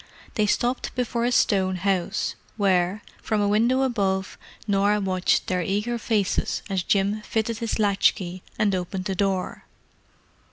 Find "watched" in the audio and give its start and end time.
4.99-5.45